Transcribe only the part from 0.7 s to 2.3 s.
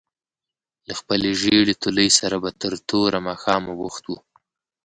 له خپلې ژېړې تولۍ